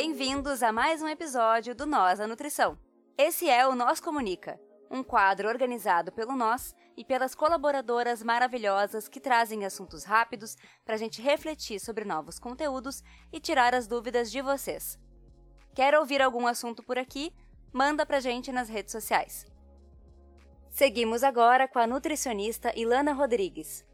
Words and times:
Bem-vindos 0.00 0.62
a 0.62 0.70
mais 0.70 1.02
um 1.02 1.08
episódio 1.08 1.74
do 1.74 1.84
Nós 1.84 2.20
a 2.20 2.26
Nutrição. 2.28 2.78
Esse 3.18 3.50
é 3.50 3.66
o 3.66 3.74
Nós 3.74 3.98
Comunica, 3.98 4.56
um 4.88 5.02
quadro 5.02 5.48
organizado 5.48 6.12
pelo 6.12 6.36
Nós 6.36 6.72
e 6.96 7.04
pelas 7.04 7.34
colaboradoras 7.34 8.22
maravilhosas 8.22 9.08
que 9.08 9.18
trazem 9.18 9.64
assuntos 9.64 10.04
rápidos 10.04 10.56
para 10.84 10.94
a 10.94 10.96
gente 10.96 11.20
refletir 11.20 11.80
sobre 11.80 12.04
novos 12.04 12.38
conteúdos 12.38 13.02
e 13.32 13.40
tirar 13.40 13.74
as 13.74 13.88
dúvidas 13.88 14.30
de 14.30 14.40
vocês. 14.40 14.96
Quer 15.74 15.98
ouvir 15.98 16.22
algum 16.22 16.46
assunto 16.46 16.80
por 16.80 16.96
aqui? 16.96 17.34
Manda 17.72 18.06
pra 18.06 18.20
gente 18.20 18.52
nas 18.52 18.68
redes 18.68 18.92
sociais. 18.92 19.46
Seguimos 20.70 21.24
agora 21.24 21.66
com 21.66 21.80
a 21.80 21.88
nutricionista 21.88 22.72
Ilana 22.78 23.12
Rodrigues. 23.12 23.84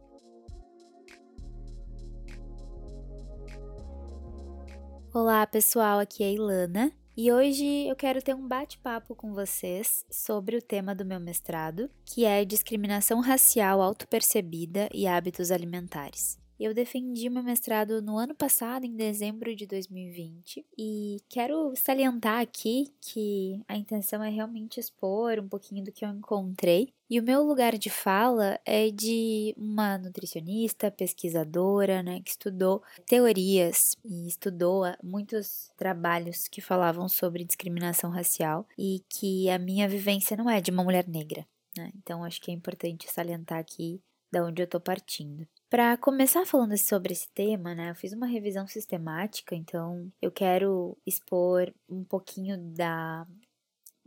Olá, 5.14 5.46
pessoal, 5.46 6.00
aqui 6.00 6.24
é 6.24 6.26
a 6.26 6.32
Ilana 6.32 6.92
e 7.16 7.30
hoje 7.30 7.86
eu 7.86 7.94
quero 7.94 8.20
ter 8.20 8.34
um 8.34 8.48
bate-papo 8.48 9.14
com 9.14 9.32
vocês 9.32 10.04
sobre 10.10 10.56
o 10.56 10.60
tema 10.60 10.92
do 10.92 11.04
meu 11.04 11.20
mestrado, 11.20 11.88
que 12.04 12.24
é 12.24 12.44
discriminação 12.44 13.20
racial 13.20 13.80
autopercebida 13.80 14.88
e 14.92 15.06
hábitos 15.06 15.52
alimentares. 15.52 16.36
Eu 16.58 16.72
defendi 16.72 17.28
meu 17.28 17.42
mestrado 17.42 18.00
no 18.00 18.16
ano 18.16 18.34
passado, 18.34 18.84
em 18.84 18.94
dezembro 18.94 19.54
de 19.56 19.66
2020, 19.66 20.64
e 20.78 21.16
quero 21.28 21.72
salientar 21.74 22.40
aqui 22.40 22.92
que 23.00 23.60
a 23.66 23.76
intenção 23.76 24.22
é 24.22 24.30
realmente 24.30 24.78
expor 24.78 25.40
um 25.40 25.48
pouquinho 25.48 25.84
do 25.84 25.90
que 25.90 26.04
eu 26.04 26.08
encontrei. 26.10 26.92
E 27.10 27.18
o 27.18 27.22
meu 27.22 27.42
lugar 27.42 27.76
de 27.76 27.90
fala 27.90 28.58
é 28.64 28.88
de 28.88 29.52
uma 29.58 29.98
nutricionista, 29.98 30.90
pesquisadora, 30.90 32.02
né, 32.02 32.20
que 32.20 32.30
estudou 32.30 32.82
teorias 33.04 33.96
e 34.04 34.26
estudou 34.26 34.84
muitos 35.02 35.70
trabalhos 35.76 36.46
que 36.46 36.60
falavam 36.60 37.08
sobre 37.08 37.44
discriminação 37.44 38.10
racial 38.10 38.66
e 38.78 39.02
que 39.08 39.50
a 39.50 39.58
minha 39.58 39.88
vivência 39.88 40.36
não 40.36 40.48
é 40.48 40.60
de 40.60 40.70
uma 40.70 40.84
mulher 40.84 41.06
negra. 41.08 41.44
Né? 41.76 41.90
Então 41.96 42.22
acho 42.22 42.40
que 42.40 42.50
é 42.50 42.54
importante 42.54 43.10
salientar 43.10 43.58
aqui 43.58 44.00
da 44.34 44.44
onde 44.44 44.60
eu 44.60 44.64
estou 44.64 44.80
partindo. 44.80 45.46
Para 45.70 45.96
começar 45.96 46.44
falando 46.44 46.76
sobre 46.76 47.12
esse 47.12 47.28
tema, 47.32 47.74
né, 47.74 47.90
eu 47.90 47.94
fiz 47.94 48.12
uma 48.12 48.26
revisão 48.26 48.66
sistemática, 48.66 49.54
então 49.54 50.12
eu 50.20 50.30
quero 50.30 50.96
expor 51.06 51.72
um 51.88 52.04
pouquinho 52.04 52.58
da 52.58 53.26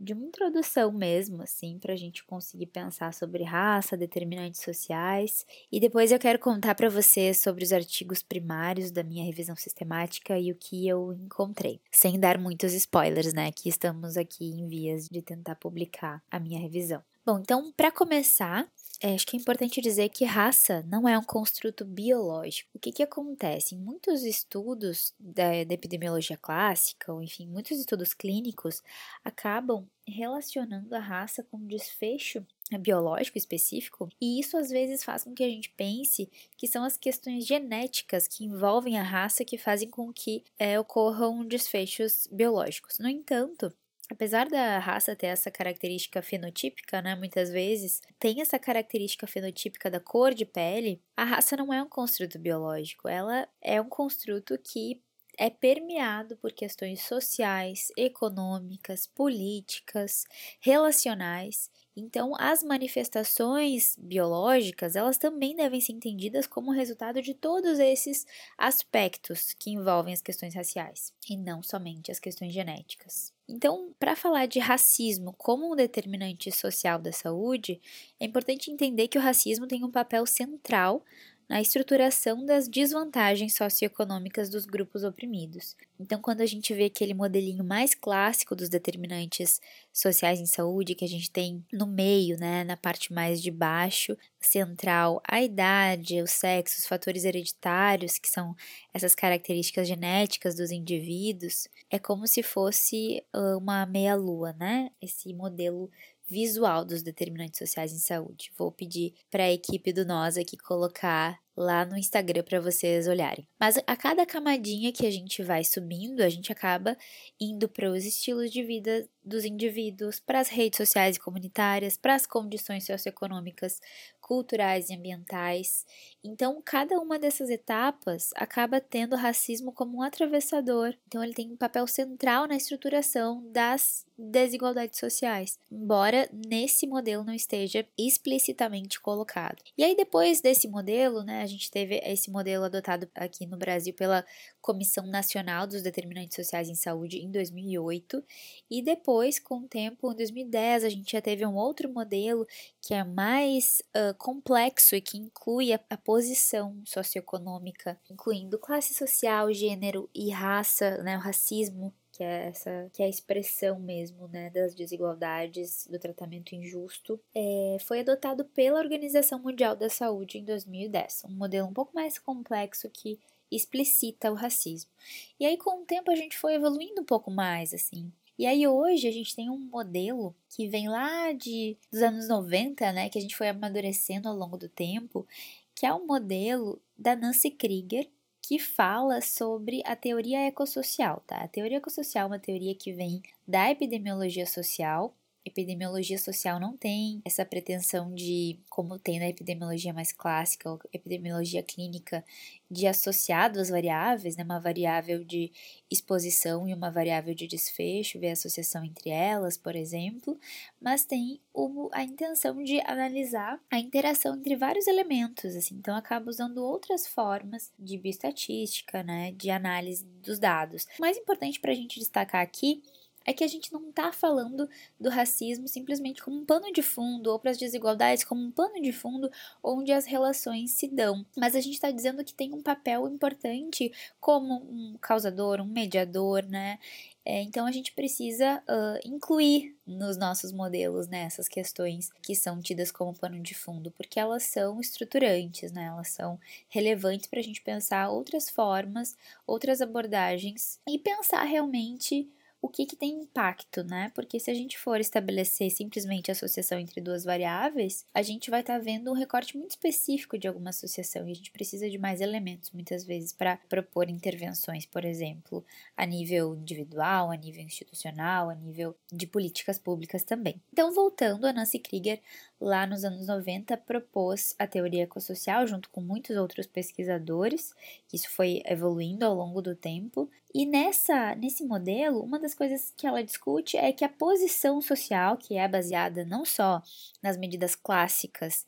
de 0.00 0.12
uma 0.12 0.26
introdução 0.26 0.92
mesmo, 0.92 1.42
assim, 1.42 1.76
para 1.76 1.92
a 1.92 1.96
gente 1.96 2.24
conseguir 2.24 2.66
pensar 2.66 3.12
sobre 3.12 3.42
raça, 3.42 3.96
determinantes 3.96 4.62
sociais, 4.62 5.44
e 5.72 5.80
depois 5.80 6.12
eu 6.12 6.20
quero 6.20 6.38
contar 6.38 6.76
para 6.76 6.88
vocês 6.88 7.38
sobre 7.42 7.64
os 7.64 7.72
artigos 7.72 8.22
primários 8.22 8.92
da 8.92 9.02
minha 9.02 9.24
revisão 9.24 9.56
sistemática 9.56 10.38
e 10.38 10.52
o 10.52 10.54
que 10.54 10.86
eu 10.86 11.12
encontrei, 11.12 11.80
sem 11.90 12.18
dar 12.20 12.38
muitos 12.38 12.72
spoilers, 12.74 13.32
né, 13.32 13.50
que 13.50 13.68
estamos 13.68 14.16
aqui 14.16 14.44
em 14.44 14.68
vias 14.68 15.08
de 15.08 15.20
tentar 15.20 15.56
publicar 15.56 16.22
a 16.30 16.38
minha 16.38 16.60
revisão. 16.60 17.02
Bom, 17.26 17.40
então, 17.40 17.72
para 17.76 17.90
começar, 17.90 18.66
é, 19.00 19.14
acho 19.14 19.26
que 19.26 19.36
é 19.36 19.40
importante 19.40 19.80
dizer 19.80 20.08
que 20.08 20.24
raça 20.24 20.84
não 20.88 21.08
é 21.08 21.16
um 21.16 21.22
construto 21.22 21.84
biológico. 21.84 22.68
O 22.74 22.78
que, 22.80 22.90
que 22.90 23.02
acontece? 23.02 23.74
Em 23.76 23.78
muitos 23.78 24.24
estudos 24.24 25.14
da, 25.20 25.64
da 25.64 25.74
epidemiologia 25.74 26.36
clássica, 26.36 27.12
ou 27.12 27.22
enfim, 27.22 27.46
muitos 27.46 27.78
estudos 27.78 28.12
clínicos, 28.12 28.82
acabam 29.24 29.86
relacionando 30.06 30.94
a 30.96 30.98
raça 30.98 31.44
com 31.44 31.58
um 31.58 31.66
desfecho 31.66 32.44
biológico 32.80 33.38
específico, 33.38 34.08
e 34.20 34.40
isso 34.40 34.56
às 34.56 34.68
vezes 34.68 35.04
faz 35.04 35.24
com 35.24 35.32
que 35.32 35.44
a 35.44 35.48
gente 35.48 35.70
pense 35.70 36.28
que 36.56 36.66
são 36.66 36.84
as 36.84 36.96
questões 36.96 37.46
genéticas 37.46 38.26
que 38.26 38.44
envolvem 38.44 38.98
a 38.98 39.02
raça 39.02 39.44
que 39.44 39.56
fazem 39.56 39.88
com 39.88 40.12
que 40.12 40.44
é, 40.58 40.78
ocorram 40.78 41.46
desfechos 41.46 42.28
biológicos. 42.30 42.98
No 42.98 43.08
entanto, 43.08 43.72
apesar 44.10 44.48
da 44.48 44.78
raça 44.78 45.14
ter 45.16 45.26
essa 45.28 45.50
característica 45.50 46.22
fenotípica, 46.22 47.02
né, 47.02 47.14
muitas 47.14 47.50
vezes, 47.50 48.00
tem 48.18 48.40
essa 48.40 48.58
característica 48.58 49.26
fenotípica 49.26 49.90
da 49.90 50.00
cor 50.00 50.34
de 50.34 50.44
pele, 50.44 51.02
a 51.16 51.24
raça 51.24 51.56
não 51.56 51.72
é 51.72 51.82
um 51.82 51.88
construto 51.88 52.38
biológico, 52.38 53.08
ela 53.08 53.48
é 53.60 53.80
um 53.80 53.88
construto 53.88 54.58
que 54.58 55.02
é 55.38 55.48
permeado 55.48 56.36
por 56.36 56.52
questões 56.52 57.02
sociais, 57.02 57.92
econômicas, 57.96 59.06
políticas, 59.06 60.24
relacionais. 60.60 61.70
Então, 61.96 62.32
as 62.38 62.62
manifestações 62.62 63.96
biológicas, 63.98 64.96
elas 64.96 65.16
também 65.16 65.54
devem 65.54 65.80
ser 65.80 65.92
entendidas 65.92 66.46
como 66.46 66.72
resultado 66.72 67.22
de 67.22 67.34
todos 67.34 67.78
esses 67.78 68.26
aspectos 68.56 69.54
que 69.54 69.70
envolvem 69.70 70.12
as 70.12 70.22
questões 70.22 70.54
raciais, 70.54 71.12
e 71.28 71.36
não 71.36 71.62
somente 71.62 72.10
as 72.10 72.18
questões 72.18 72.52
genéticas. 72.52 73.32
Então, 73.48 73.94
para 73.98 74.14
falar 74.14 74.46
de 74.46 74.58
racismo 74.58 75.32
como 75.38 75.72
um 75.72 75.76
determinante 75.76 76.52
social 76.52 76.98
da 76.98 77.12
saúde, 77.12 77.80
é 78.20 78.26
importante 78.26 78.70
entender 78.70 79.08
que 79.08 79.18
o 79.18 79.22
racismo 79.22 79.66
tem 79.66 79.84
um 79.84 79.90
papel 79.90 80.26
central 80.26 81.02
na 81.48 81.60
estruturação 81.60 82.44
das 82.44 82.68
desvantagens 82.68 83.54
socioeconômicas 83.54 84.50
dos 84.50 84.66
grupos 84.66 85.02
oprimidos. 85.02 85.74
Então, 85.98 86.20
quando 86.20 86.42
a 86.42 86.46
gente 86.46 86.74
vê 86.74 86.84
aquele 86.84 87.14
modelinho 87.14 87.64
mais 87.64 87.94
clássico 87.94 88.54
dos 88.54 88.68
determinantes 88.68 89.60
sociais 89.92 90.40
em 90.40 90.46
saúde, 90.46 90.94
que 90.94 91.04
a 91.04 91.08
gente 91.08 91.30
tem 91.30 91.64
no 91.72 91.86
meio, 91.86 92.38
né, 92.38 92.64
na 92.64 92.76
parte 92.76 93.12
mais 93.12 93.42
de 93.42 93.50
baixo, 93.50 94.16
central, 94.38 95.20
a 95.26 95.42
idade, 95.42 96.22
o 96.22 96.26
sexo, 96.26 96.78
os 96.78 96.86
fatores 96.86 97.24
hereditários, 97.24 98.18
que 98.18 98.28
são 98.28 98.54
essas 98.92 99.14
características 99.14 99.88
genéticas 99.88 100.54
dos 100.54 100.70
indivíduos, 100.70 101.66
é 101.90 101.98
como 101.98 102.26
se 102.26 102.42
fosse 102.42 103.24
uma 103.56 103.86
meia-lua, 103.86 104.52
né? 104.52 104.90
Esse 105.00 105.32
modelo 105.32 105.90
visual 106.28 106.84
dos 106.84 107.02
determinantes 107.02 107.58
sociais 107.58 107.92
em 107.92 107.98
saúde. 107.98 108.52
Vou 108.56 108.70
pedir 108.70 109.14
para 109.30 109.44
a 109.44 109.52
equipe 109.52 109.92
do 109.92 110.04
Nós 110.04 110.36
aqui 110.36 110.56
colocar 110.56 111.38
lá 111.56 111.84
no 111.84 111.96
Instagram 111.98 112.44
para 112.44 112.60
vocês 112.60 113.08
olharem. 113.08 113.48
Mas 113.58 113.76
a 113.84 113.96
cada 113.96 114.24
camadinha 114.24 114.92
que 114.92 115.04
a 115.04 115.10
gente 115.10 115.42
vai 115.42 115.64
subindo, 115.64 116.20
a 116.20 116.28
gente 116.28 116.52
acaba 116.52 116.96
indo 117.40 117.68
para 117.68 117.90
os 117.90 118.04
estilos 118.04 118.52
de 118.52 118.62
vida 118.62 119.08
dos 119.28 119.44
indivíduos, 119.44 120.18
para 120.18 120.40
as 120.40 120.48
redes 120.48 120.78
sociais 120.78 121.16
e 121.16 121.20
comunitárias, 121.20 121.96
para 121.96 122.14
as 122.14 122.26
condições 122.26 122.84
socioeconômicas, 122.84 123.80
culturais 124.28 124.90
e 124.90 124.94
ambientais. 124.94 125.86
Então, 126.22 126.60
cada 126.62 126.98
uma 127.00 127.18
dessas 127.18 127.48
etapas 127.48 128.30
acaba 128.36 128.78
tendo 128.78 129.14
o 129.14 129.18
racismo 129.18 129.72
como 129.72 129.98
um 129.98 130.02
atravessador. 130.02 130.94
Então, 131.06 131.24
ele 131.24 131.32
tem 131.32 131.50
um 131.50 131.56
papel 131.56 131.86
central 131.86 132.46
na 132.46 132.54
estruturação 132.54 133.42
das 133.50 134.06
desigualdades 134.18 134.98
sociais, 134.98 135.58
embora 135.70 136.28
nesse 136.32 136.86
modelo 136.86 137.24
não 137.24 137.32
esteja 137.32 137.86
explicitamente 137.96 139.00
colocado. 139.00 139.62
E 139.78 139.84
aí, 139.84 139.96
depois 139.96 140.40
desse 140.40 140.68
modelo, 140.68 141.22
né, 141.22 141.40
a 141.40 141.46
gente 141.46 141.70
teve 141.70 142.00
esse 142.04 142.30
modelo 142.30 142.64
adotado 142.64 143.08
aqui 143.14 143.46
no 143.46 143.56
Brasil 143.56 143.94
pela 143.94 144.26
Comissão 144.60 145.06
Nacional 145.06 145.66
dos 145.66 145.82
Determinantes 145.82 146.36
Sociais 146.36 146.68
em 146.68 146.74
Saúde 146.74 147.18
em 147.18 147.30
2008, 147.30 148.22
e 148.70 148.82
depois, 148.82 149.17
com 149.40 149.58
o 149.58 149.68
tempo, 149.68 150.12
em 150.12 150.16
2010, 150.16 150.84
a 150.84 150.88
gente 150.88 151.12
já 151.12 151.20
teve 151.20 151.44
um 151.44 151.56
outro 151.56 151.88
modelo 151.88 152.46
que 152.80 152.94
é 152.94 153.02
mais 153.02 153.82
uh, 153.96 154.14
complexo 154.16 154.94
e 154.94 155.00
que 155.00 155.18
inclui 155.18 155.72
a, 155.72 155.80
a 155.90 155.96
posição 155.96 156.80
socioeconômica, 156.84 157.98
incluindo 158.10 158.58
classe 158.58 158.94
social, 158.94 159.52
gênero 159.52 160.08
e 160.14 160.30
raça, 160.30 161.02
né, 161.02 161.16
o 161.16 161.20
racismo 161.20 161.92
que 162.18 162.24
é 162.24 162.48
essa 162.48 162.90
que 162.92 163.00
é 163.00 163.06
a 163.06 163.08
expressão 163.08 163.78
mesmo 163.78 164.26
né, 164.26 164.50
das 164.50 164.74
desigualdades 164.74 165.86
do 165.88 166.00
tratamento 166.00 166.52
injusto, 166.52 167.20
é, 167.32 167.76
foi 167.80 168.00
adotado 168.00 168.44
pela 168.44 168.80
Organização 168.80 169.38
Mundial 169.38 169.76
da 169.76 169.88
Saúde 169.88 170.38
em 170.38 170.44
2010, 170.44 171.22
um 171.26 171.32
modelo 171.32 171.68
um 171.68 171.72
pouco 171.72 171.94
mais 171.94 172.18
complexo 172.18 172.90
que 172.90 173.20
explicita 173.50 174.32
o 174.32 174.34
racismo. 174.34 174.90
E 175.38 175.46
aí 175.46 175.56
com 175.56 175.82
o 175.82 175.86
tempo 175.86 176.10
a 176.10 176.16
gente 176.16 176.36
foi 176.36 176.54
evoluindo 176.54 177.00
um 177.00 177.04
pouco 177.04 177.30
mais 177.30 177.72
assim. 177.72 178.12
E 178.38 178.46
aí 178.46 178.68
hoje 178.68 179.08
a 179.08 179.10
gente 179.10 179.34
tem 179.34 179.50
um 179.50 179.58
modelo 179.58 180.32
que 180.48 180.68
vem 180.68 180.88
lá 180.88 181.32
de 181.32 181.76
dos 181.90 182.00
anos 182.00 182.28
90, 182.28 182.92
né, 182.92 183.08
que 183.08 183.18
a 183.18 183.20
gente 183.20 183.36
foi 183.36 183.48
amadurecendo 183.48 184.28
ao 184.28 184.36
longo 184.36 184.56
do 184.56 184.68
tempo, 184.68 185.26
que 185.74 185.84
é 185.84 185.92
o 185.92 185.96
um 185.96 186.06
modelo 186.06 186.80
da 186.96 187.16
Nancy 187.16 187.50
Krieger, 187.50 188.08
que 188.40 188.58
fala 188.58 189.20
sobre 189.20 189.82
a 189.84 189.96
teoria 189.96 190.46
ecossocial, 190.46 191.22
tá? 191.26 191.38
A 191.38 191.48
teoria 191.48 191.78
ecossocial 191.78 192.24
é 192.24 192.26
uma 192.28 192.38
teoria 192.38 192.74
que 192.74 192.92
vem 192.92 193.20
da 193.46 193.70
epidemiologia 193.70 194.46
social. 194.46 195.14
Epidemiologia 195.48 196.18
social 196.18 196.60
não 196.60 196.76
tem 196.76 197.20
essa 197.24 197.44
pretensão 197.44 198.14
de, 198.14 198.58
como 198.70 198.98
tem 198.98 199.18
na 199.18 199.28
epidemiologia 199.28 199.92
mais 199.92 200.12
clássica, 200.12 200.70
ou 200.70 200.80
epidemiologia 200.92 201.62
clínica, 201.62 202.24
de 202.70 202.86
associar 202.86 203.52
duas 203.52 203.70
variáveis, 203.70 204.36
né, 204.36 204.44
uma 204.44 204.60
variável 204.60 205.24
de 205.24 205.50
exposição 205.90 206.68
e 206.68 206.74
uma 206.74 206.90
variável 206.90 207.34
de 207.34 207.46
desfecho, 207.46 208.20
ver 208.20 208.30
a 208.30 208.32
associação 208.32 208.84
entre 208.84 209.10
elas, 209.10 209.56
por 209.56 209.74
exemplo, 209.74 210.38
mas 210.80 211.04
tem 211.04 211.40
o, 211.52 211.88
a 211.92 212.02
intenção 212.02 212.62
de 212.62 212.80
analisar 212.80 213.58
a 213.70 213.78
interação 213.78 214.36
entre 214.36 214.54
vários 214.54 214.86
elementos, 214.86 215.56
assim, 215.56 215.76
então 215.76 215.96
acaba 215.96 216.28
usando 216.28 216.58
outras 216.58 217.06
formas 217.06 217.72
de 217.78 217.96
bioestatística, 217.96 219.02
né, 219.02 219.32
de 219.32 219.50
análise 219.50 220.04
dos 220.22 220.38
dados. 220.38 220.86
O 220.98 221.00
mais 221.00 221.16
importante 221.16 221.58
para 221.58 221.72
a 221.72 221.74
gente 221.74 221.98
destacar 221.98 222.42
aqui 222.42 222.82
é 223.28 223.32
que 223.34 223.44
a 223.44 223.46
gente 223.46 223.70
não 223.74 223.90
está 223.90 224.10
falando 224.10 224.66
do 224.98 225.10
racismo 225.10 225.68
simplesmente 225.68 226.22
como 226.22 226.38
um 226.38 226.46
pano 226.46 226.72
de 226.72 226.80
fundo, 226.80 227.30
ou 227.30 227.38
para 227.38 227.50
as 227.50 227.58
desigualdades 227.58 228.24
como 228.24 228.40
um 228.40 228.50
pano 228.50 228.80
de 228.80 228.90
fundo 228.90 229.30
onde 229.62 229.92
as 229.92 230.06
relações 230.06 230.70
se 230.70 230.88
dão, 230.88 231.26
mas 231.36 231.54
a 231.54 231.60
gente 231.60 231.74
está 231.74 231.90
dizendo 231.90 232.24
que 232.24 232.32
tem 232.32 232.54
um 232.54 232.62
papel 232.62 233.06
importante 233.06 233.92
como 234.18 234.54
um 234.54 234.96
causador, 234.98 235.60
um 235.60 235.66
mediador, 235.66 236.42
né? 236.44 236.78
É, 237.22 237.42
então 237.42 237.66
a 237.66 237.70
gente 237.70 237.92
precisa 237.92 238.62
uh, 238.66 238.98
incluir 239.06 239.76
nos 239.86 240.16
nossos 240.16 240.50
modelos 240.50 241.06
né, 241.06 241.24
essas 241.24 241.46
questões 241.46 242.08
que 242.22 242.34
são 242.34 242.62
tidas 242.62 242.90
como 242.90 243.14
pano 243.14 243.38
de 243.42 243.52
fundo, 243.52 243.90
porque 243.90 244.18
elas 244.18 244.44
são 244.44 244.80
estruturantes, 244.80 245.70
né, 245.70 245.84
elas 245.84 246.08
são 246.08 246.40
relevantes 246.70 247.26
para 247.26 247.40
a 247.40 247.42
gente 247.42 247.60
pensar 247.60 248.08
outras 248.08 248.48
formas, 248.48 249.14
outras 249.46 249.82
abordagens 249.82 250.80
e 250.88 250.98
pensar 250.98 251.42
realmente 251.42 252.26
o 252.60 252.68
que, 252.68 252.86
que 252.86 252.96
tem 252.96 253.22
impacto, 253.22 253.84
né? 253.84 254.10
Porque 254.14 254.40
se 254.40 254.50
a 254.50 254.54
gente 254.54 254.78
for 254.78 255.00
estabelecer 255.00 255.70
simplesmente 255.70 256.30
a 256.30 256.32
associação 256.32 256.78
entre 256.78 257.00
duas 257.00 257.24
variáveis, 257.24 258.04
a 258.12 258.20
gente 258.20 258.50
vai 258.50 258.60
estar 258.60 258.78
tá 258.78 258.84
vendo 258.84 259.10
um 259.10 259.14
recorte 259.14 259.56
muito 259.56 259.70
específico 259.70 260.36
de 260.36 260.48
alguma 260.48 260.70
associação 260.70 261.28
e 261.28 261.30
a 261.30 261.34
gente 261.34 261.52
precisa 261.52 261.88
de 261.88 261.98
mais 261.98 262.20
elementos 262.20 262.70
muitas 262.72 263.04
vezes 263.04 263.32
para 263.32 263.58
propor 263.68 264.10
intervenções, 264.10 264.84
por 264.84 265.04
exemplo, 265.04 265.64
a 265.96 266.04
nível 266.04 266.56
individual, 266.56 267.30
a 267.30 267.36
nível 267.36 267.62
institucional, 267.62 268.50
a 268.50 268.54
nível 268.54 268.94
de 269.12 269.26
políticas 269.26 269.78
públicas 269.78 270.24
também. 270.24 270.60
Então, 270.72 270.92
voltando, 270.92 271.46
a 271.46 271.52
Nancy 271.52 271.78
Krieger, 271.78 272.20
lá 272.60 272.86
nos 272.86 273.04
anos 273.04 273.28
90, 273.28 273.76
propôs 273.76 274.54
a 274.58 274.66
teoria 274.66 275.04
ecossocial 275.04 275.66
junto 275.66 275.88
com 275.90 276.00
muitos 276.00 276.36
outros 276.36 276.66
pesquisadores, 276.66 277.72
isso 278.12 278.28
foi 278.30 278.62
evoluindo 278.66 279.24
ao 279.24 279.34
longo 279.34 279.62
do 279.62 279.76
tempo, 279.76 280.28
e 280.54 280.64
nessa, 280.64 281.34
nesse 281.34 281.64
modelo, 281.64 282.22
uma 282.22 282.38
das 282.38 282.54
coisas 282.54 282.92
que 282.96 283.06
ela 283.06 283.22
discute 283.22 283.76
é 283.76 283.92
que 283.92 284.04
a 284.04 284.08
posição 284.08 284.80
social, 284.80 285.36
que 285.36 285.56
é 285.56 285.68
baseada 285.68 286.24
não 286.24 286.44
só 286.44 286.82
nas 287.22 287.36
medidas 287.36 287.74
clássicas 287.74 288.66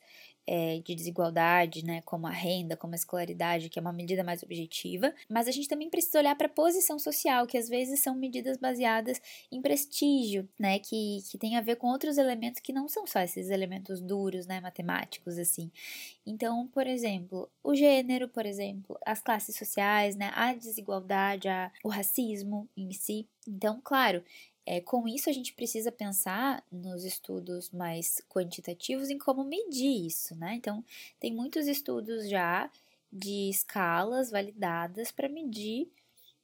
é, 0.53 0.81
de 0.83 0.93
desigualdade, 0.93 1.85
né, 1.85 2.01
como 2.01 2.27
a 2.27 2.29
renda, 2.29 2.75
como 2.75 2.93
a 2.93 2.97
escolaridade, 2.97 3.69
que 3.69 3.79
é 3.79 3.81
uma 3.81 3.93
medida 3.93 4.21
mais 4.21 4.43
objetiva, 4.43 5.13
mas 5.29 5.47
a 5.47 5.51
gente 5.51 5.69
também 5.69 5.89
precisa 5.89 6.19
olhar 6.19 6.35
para 6.35 6.47
a 6.47 6.49
posição 6.49 6.99
social, 6.99 7.47
que 7.47 7.57
às 7.57 7.69
vezes 7.69 8.01
são 8.01 8.13
medidas 8.13 8.57
baseadas 8.57 9.21
em 9.49 9.61
prestígio, 9.61 10.45
né, 10.59 10.77
que, 10.79 11.19
que 11.31 11.37
tem 11.37 11.55
a 11.55 11.61
ver 11.61 11.77
com 11.77 11.87
outros 11.87 12.17
elementos 12.17 12.59
que 12.59 12.73
não 12.73 12.89
são 12.89 13.07
só 13.07 13.21
esses 13.21 13.49
elementos 13.49 14.01
duros, 14.01 14.45
né, 14.45 14.59
matemáticos, 14.59 15.37
assim. 15.37 15.71
Então, 16.25 16.67
por 16.67 16.85
exemplo, 16.85 17.49
o 17.63 17.73
gênero, 17.73 18.27
por 18.27 18.45
exemplo, 18.45 18.99
as 19.05 19.21
classes 19.21 19.55
sociais, 19.55 20.17
né, 20.17 20.33
a 20.35 20.53
desigualdade, 20.53 21.47
a, 21.47 21.71
o 21.81 21.87
racismo 21.87 22.67
em 22.75 22.91
si. 22.91 23.25
Então, 23.47 23.79
claro, 23.81 24.21
é, 24.65 24.79
com 24.79 25.07
isso, 25.07 25.29
a 25.29 25.33
gente 25.33 25.53
precisa 25.53 25.91
pensar 25.91 26.63
nos 26.71 27.03
estudos 27.03 27.71
mais 27.71 28.21
quantitativos 28.29 29.09
em 29.09 29.17
como 29.17 29.43
medir 29.43 30.05
isso, 30.05 30.35
né? 30.35 30.53
Então, 30.55 30.83
tem 31.19 31.33
muitos 31.33 31.67
estudos 31.67 32.29
já 32.29 32.69
de 33.11 33.49
escalas 33.49 34.29
validadas 34.29 35.11
para 35.11 35.27
medir 35.27 35.91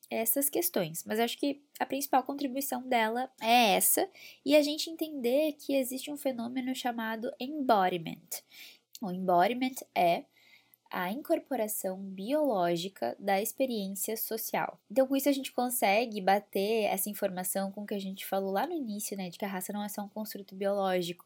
essas 0.09 0.49
questões, 0.49 1.03
mas 1.05 1.19
acho 1.19 1.37
que 1.37 1.61
a 1.79 1.85
principal 1.85 2.23
contribuição 2.23 2.81
dela 2.81 3.29
é 3.41 3.75
essa 3.75 4.09
e 4.45 4.55
a 4.55 4.61
gente 4.61 4.89
entender 4.89 5.53
que 5.53 5.75
existe 5.75 6.09
um 6.09 6.17
fenômeno 6.17 6.73
chamado 6.73 7.31
embodiment. 7.39 8.41
O 9.01 9.11
embodiment 9.11 9.75
é 9.93 10.23
a 10.91 11.11
incorporação 11.11 11.97
biológica 11.97 13.15
da 13.19 13.41
experiência 13.41 14.15
social. 14.17 14.79
Então, 14.89 15.07
com 15.07 15.15
isso, 15.15 15.29
a 15.29 15.31
gente 15.31 15.51
consegue 15.51 16.21
bater 16.21 16.85
essa 16.85 17.09
informação 17.09 17.71
com 17.71 17.85
que 17.85 17.93
a 17.93 17.99
gente 17.99 18.25
falou 18.25 18.51
lá 18.51 18.65
no 18.65 18.73
início, 18.73 19.17
né, 19.17 19.29
de 19.29 19.37
que 19.37 19.45
a 19.45 19.47
raça 19.47 19.73
não 19.73 19.83
é 19.83 19.89
só 19.89 20.01
um 20.01 20.09
construto 20.09 20.55
biológico 20.55 21.25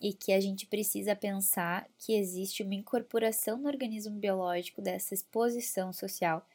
e 0.00 0.12
que 0.12 0.32
a 0.32 0.40
gente 0.40 0.66
precisa 0.66 1.16
pensar 1.16 1.88
que 1.98 2.14
existe 2.14 2.62
uma 2.62 2.74
incorporação 2.74 3.58
no 3.58 3.68
organismo 3.68 4.16
biológico 4.18 4.82
dessa 4.82 5.14
exposição 5.14 5.92
social, 5.92 6.46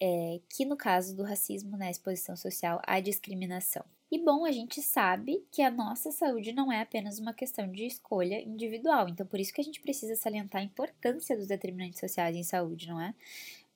é, 0.00 0.40
que 0.48 0.64
no 0.64 0.76
caso 0.76 1.14
do 1.14 1.22
racismo, 1.22 1.76
né, 1.76 1.90
exposição 1.90 2.34
social 2.34 2.80
à 2.86 2.98
discriminação. 3.00 3.84
E 4.10 4.18
bom, 4.18 4.44
a 4.44 4.50
gente 4.50 4.82
sabe 4.82 5.44
que 5.52 5.62
a 5.62 5.70
nossa 5.70 6.10
saúde 6.10 6.52
não 6.52 6.72
é 6.72 6.80
apenas 6.80 7.20
uma 7.20 7.32
questão 7.32 7.70
de 7.70 7.86
escolha 7.86 8.40
individual, 8.42 9.08
então 9.08 9.24
por 9.24 9.38
isso 9.38 9.52
que 9.52 9.60
a 9.60 9.64
gente 9.64 9.80
precisa 9.80 10.16
salientar 10.16 10.60
a 10.60 10.64
importância 10.64 11.36
dos 11.36 11.46
determinantes 11.46 12.00
sociais 12.00 12.34
em 12.34 12.42
saúde, 12.42 12.88
não 12.88 13.00
é? 13.00 13.14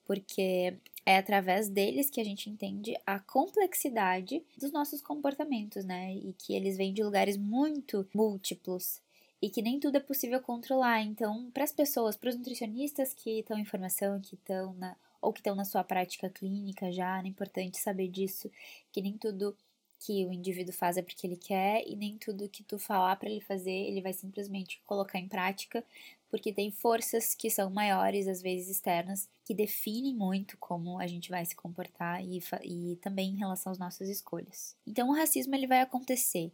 Porque 0.05 0.77
é 1.05 1.17
através 1.17 1.69
deles 1.69 2.09
que 2.09 2.19
a 2.19 2.23
gente 2.23 2.49
entende 2.49 2.97
a 3.05 3.17
complexidade 3.17 4.43
dos 4.57 4.71
nossos 4.71 5.01
comportamentos, 5.01 5.85
né? 5.85 6.13
E 6.15 6.33
que 6.33 6.53
eles 6.53 6.75
vêm 6.75 6.93
de 6.93 7.03
lugares 7.03 7.37
muito 7.37 8.05
múltiplos 8.13 9.01
e 9.41 9.49
que 9.49 9.61
nem 9.61 9.79
tudo 9.79 9.97
é 9.97 9.99
possível 9.99 10.41
controlar. 10.41 11.01
Então, 11.01 11.49
para 11.51 11.63
as 11.63 11.71
pessoas, 11.71 12.17
para 12.17 12.29
os 12.29 12.35
nutricionistas 12.35 13.13
que 13.13 13.39
estão 13.39 13.57
em 13.57 13.65
formação, 13.65 14.19
que 14.19 14.35
estão 14.35 14.73
na 14.73 14.95
ou 15.25 15.33
que 15.33 15.39
estão 15.39 15.55
na 15.55 15.65
sua 15.65 15.83
prática 15.83 16.29
clínica 16.29 16.91
já, 16.91 17.21
é 17.21 17.27
importante 17.27 17.77
saber 17.77 18.07
disso, 18.07 18.49
que 18.91 19.01
nem 19.01 19.17
tudo 19.17 19.55
que 19.99 20.25
o 20.25 20.31
indivíduo 20.31 20.73
faz 20.73 20.97
é 20.97 21.01
porque 21.01 21.25
ele 21.25 21.37
quer 21.37 21.83
e 21.87 21.95
nem 21.95 22.17
tudo 22.17 22.49
que 22.49 22.63
tu 22.63 22.77
falar 22.77 23.15
para 23.15 23.29
ele 23.29 23.41
fazer 23.41 23.71
ele 23.71 24.01
vai 24.01 24.13
simplesmente 24.13 24.81
colocar 24.85 25.19
em 25.19 25.27
prática, 25.27 25.83
porque 26.29 26.51
tem 26.51 26.69
forças 26.69 27.33
que 27.33 27.49
são 27.49 27.69
maiores, 27.69 28.27
às 28.27 28.41
vezes 28.41 28.69
externas, 28.69 29.29
que 29.43 29.53
definem 29.53 30.13
muito 30.13 30.57
como 30.57 30.99
a 30.99 31.07
gente 31.07 31.29
vai 31.29 31.45
se 31.45 31.55
comportar 31.55 32.23
e, 32.23 32.39
e 32.63 32.97
também 32.97 33.29
em 33.29 33.37
relação 33.37 33.71
às 33.71 33.77
nossas 33.79 34.09
escolhas. 34.09 34.75
Então, 34.85 35.09
o 35.09 35.15
racismo 35.15 35.55
ele 35.55 35.65
vai 35.65 35.81
acontecer 35.81 36.51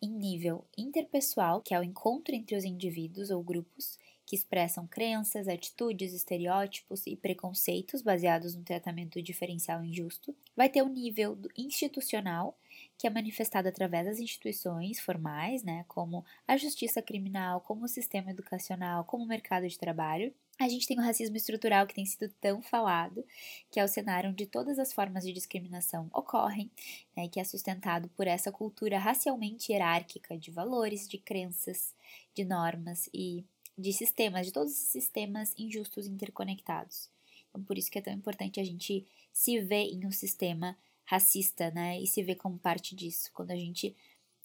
em 0.00 0.08
nível 0.08 0.64
interpessoal, 0.78 1.60
que 1.60 1.74
é 1.74 1.80
o 1.80 1.84
encontro 1.84 2.34
entre 2.34 2.56
os 2.56 2.64
indivíduos 2.64 3.30
ou 3.30 3.42
grupos, 3.42 3.98
que 4.26 4.34
expressam 4.34 4.86
crenças, 4.86 5.48
atitudes, 5.48 6.12
estereótipos 6.12 7.06
e 7.06 7.16
preconceitos 7.16 8.02
baseados 8.02 8.54
no 8.54 8.62
tratamento 8.62 9.20
diferencial 9.20 9.84
injusto. 9.84 10.34
Vai 10.56 10.68
ter 10.68 10.82
o 10.82 10.88
nível 10.88 11.38
institucional, 11.56 12.56
que 12.98 13.06
é 13.06 13.10
manifestado 13.10 13.68
através 13.68 14.06
das 14.06 14.18
instituições 14.18 14.98
formais, 15.00 15.62
né, 15.62 15.84
como 15.88 16.24
a 16.46 16.56
justiça 16.56 17.02
criminal, 17.02 17.60
como 17.60 17.84
o 17.84 17.88
sistema 17.88 18.30
educacional, 18.30 19.04
como 19.04 19.24
o 19.24 19.28
mercado 19.28 19.68
de 19.68 19.78
trabalho. 19.78 20.32
A 20.58 20.68
gente 20.68 20.86
tem 20.86 20.98
o 20.98 21.02
racismo 21.02 21.36
estrutural 21.36 21.86
que 21.86 21.94
tem 21.94 22.06
sido 22.06 22.32
tão 22.40 22.62
falado, 22.62 23.24
que 23.70 23.80
é 23.80 23.84
o 23.84 23.88
cenário 23.88 24.30
onde 24.30 24.46
todas 24.46 24.78
as 24.78 24.92
formas 24.92 25.24
de 25.24 25.32
discriminação 25.32 26.08
ocorrem, 26.14 26.70
né, 27.16 27.28
que 27.28 27.40
é 27.40 27.44
sustentado 27.44 28.08
por 28.10 28.26
essa 28.26 28.52
cultura 28.52 28.98
racialmente 28.98 29.72
hierárquica 29.72 30.38
de 30.38 30.50
valores, 30.50 31.08
de 31.08 31.18
crenças, 31.18 31.94
de 32.34 32.44
normas 32.44 33.08
e 33.12 33.44
de 33.76 33.92
sistemas, 33.92 34.46
de 34.46 34.52
todos 34.52 34.72
esses 34.72 34.88
sistemas 34.88 35.54
injustos 35.58 36.06
interconectados. 36.06 37.08
Então, 37.48 37.62
por 37.62 37.78
isso 37.78 37.90
que 37.90 37.98
é 37.98 38.02
tão 38.02 38.12
importante 38.12 38.60
a 38.60 38.64
gente 38.64 39.06
se 39.32 39.60
ver 39.60 39.92
em 39.92 40.06
um 40.06 40.12
sistema 40.12 40.76
racista, 41.04 41.70
né? 41.70 42.00
E 42.00 42.06
se 42.06 42.22
ver 42.22 42.36
como 42.36 42.58
parte 42.58 42.94
disso. 42.94 43.30
Quando 43.32 43.50
a 43.50 43.56
gente 43.56 43.94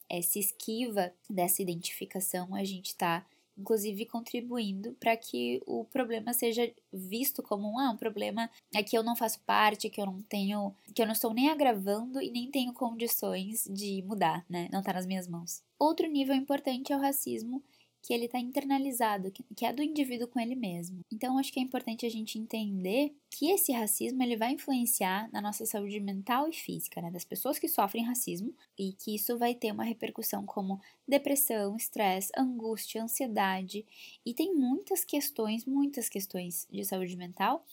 é, 0.10 0.22
se 0.22 0.40
esquiva 0.40 1.14
dessa 1.30 1.62
identificação, 1.62 2.54
a 2.54 2.64
gente 2.64 2.88
está, 2.88 3.26
inclusive, 3.58 4.06
contribuindo 4.06 4.94
para 5.00 5.16
que 5.16 5.62
o 5.66 5.86
problema 5.86 6.34
seja 6.34 6.72
visto 6.92 7.42
como 7.42 7.72
um, 7.72 7.80
ah, 7.80 7.92
um 7.92 7.98
problema 7.98 8.50
é 8.74 8.84
que 8.84 8.98
eu 8.98 9.04
não 9.04 9.16
faço 9.16 9.40
parte, 9.42 9.90
que 9.90 10.02
eu 10.02 10.06
não 10.06 10.22
tenho, 10.24 10.74
que 10.94 11.02
eu 11.02 11.06
não 11.06 11.14
estou 11.14 11.34
nem 11.34 11.50
agravando 11.50 12.22
e 12.22 12.30
nem 12.30 12.50
tenho 12.50 12.74
condições 12.74 13.68
de 13.72 14.04
mudar, 14.04 14.46
né? 14.50 14.68
Não 14.72 14.80
está 14.80 14.94
nas 14.94 15.06
minhas 15.06 15.28
mãos. 15.28 15.64
Outro 15.78 16.08
nível 16.08 16.36
importante 16.36 16.92
é 16.92 16.98
o 16.98 17.02
racismo 17.02 17.64
que 18.02 18.14
ele 18.14 18.26
está 18.26 18.40
internalizado, 18.40 19.32
que 19.32 19.66
é 19.66 19.74
do 19.74 19.84
indivíduo 19.84 20.28
com 20.28 20.40
ele 20.40 20.56
mesmo. 20.56 21.02
Então, 21.12 21.38
acho 21.38 21.52
que 21.52 21.60
é 21.60 21.64
importante 21.64 22.06
a 22.06 22.10
gente 22.10 22.40
entender 22.40 23.14
que 23.30 23.52
esse 23.52 23.72
racismo 23.72 24.24
ele 24.24 24.38
vai 24.38 24.54
influenciar 24.54 25.30
na 25.32 25.42
nossa 25.42 25.66
saúde 25.66 26.00
mental 26.00 26.48
e 26.48 26.54
física, 26.54 27.02
né, 27.02 27.12
das 27.12 27.26
pessoas 27.26 27.60
que 27.60 27.68
sofrem 27.68 28.06
racismo, 28.06 28.54
e 28.78 28.94
que 28.94 29.16
isso 29.16 29.38
vai 29.38 29.54
ter 29.54 29.72
uma 29.72 29.84
repercussão 29.84 30.46
como 30.46 30.80
depressão, 31.08 31.76
estresse, 31.76 32.32
angústia, 32.38 33.04
ansiedade, 33.04 33.86
e 34.26 34.34
tem 34.34 34.56
muitas 34.56 35.04
questões, 35.04 35.66
muitas 35.66 36.08
questões 36.08 36.68
de 36.72 36.84
saúde 36.86 37.16
mental, 37.18 37.66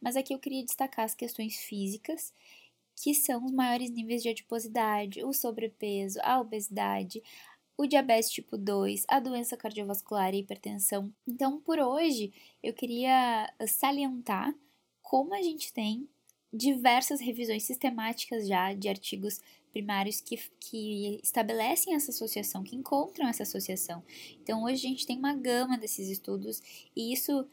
mas 0.00 0.16
aqui 0.16 0.32
eu 0.32 0.38
queria 0.38 0.64
destacar 0.64 1.04
as 1.04 1.14
questões 1.14 1.56
físicas 1.56 2.32
que 2.94 3.14
são 3.14 3.44
os 3.44 3.52
maiores 3.52 3.90
níveis 3.90 4.22
de 4.22 4.28
adiposidade, 4.28 5.24
o 5.24 5.32
sobrepeso, 5.32 6.20
a 6.22 6.40
obesidade, 6.40 7.22
o 7.82 7.86
diabetes 7.86 8.30
tipo 8.30 8.56
2, 8.56 9.04
a 9.08 9.18
doença 9.18 9.56
cardiovascular 9.56 10.32
e 10.32 10.36
a 10.36 10.40
hipertensão. 10.40 11.12
Então, 11.26 11.60
por 11.60 11.78
hoje, 11.78 12.32
eu 12.62 12.72
queria 12.72 13.52
salientar 13.66 14.54
como 15.02 15.34
a 15.34 15.42
gente 15.42 15.72
tem 15.72 16.08
diversas 16.52 17.20
revisões 17.20 17.64
sistemáticas 17.64 18.46
já 18.46 18.72
de 18.72 18.88
artigos 18.88 19.40
primários 19.72 20.20
que, 20.20 20.38
que 20.60 21.18
estabelecem 21.22 21.94
essa 21.94 22.10
associação, 22.10 22.62
que 22.62 22.76
encontram 22.76 23.26
essa 23.26 23.42
associação. 23.42 24.02
Então, 24.42 24.64
hoje 24.64 24.86
a 24.86 24.90
gente 24.90 25.06
tem 25.06 25.18
uma 25.18 25.34
gama 25.34 25.78
desses 25.78 26.08
estudos 26.08 26.62
e 26.94 27.12
isso 27.12 27.46